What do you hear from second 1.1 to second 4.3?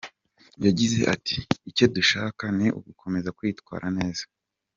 ati “Icyo dushaka ni ugukomeza kwitwara neza.